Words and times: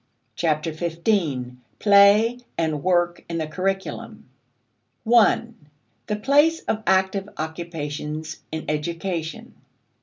Chapter 0.35 0.73
Fifteen: 0.73 1.61
Play 1.77 2.39
and 2.57 2.81
Work 2.83 3.23
in 3.29 3.37
the 3.37 3.45
Curriculum 3.45 4.27
1. 5.03 5.55
The 6.07 6.15
Place 6.15 6.61
of 6.61 6.81
Active 6.87 7.29
Occupations 7.37 8.39
in 8.51 8.65
Education. 8.67 9.53